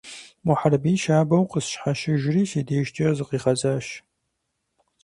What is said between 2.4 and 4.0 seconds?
си дежкӀэ зыкъигъэзащ.